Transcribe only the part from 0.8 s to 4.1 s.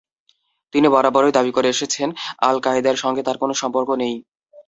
বরাবরই দাবি করে এসেছেন, আল-কায়েদার সঙ্গে তাঁর কোনো সম্পর্ক